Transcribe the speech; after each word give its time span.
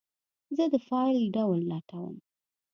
زه 0.55 0.63
د 0.73 0.75
فایل 0.87 1.19
ډول 1.35 1.59
لټوم. 1.71 2.15